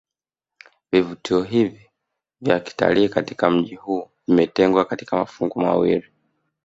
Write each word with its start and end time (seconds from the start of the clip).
Vivutio 0.91 1.41
hivi 1.43 1.91
vya 2.41 2.59
kitalii 2.59 3.09
katika 3.09 3.51
mji 3.51 3.75
huu 3.75 4.09
vimetengwa 4.27 4.85
katika 4.85 5.15
mafungu 5.17 5.59
mawili 5.61 6.07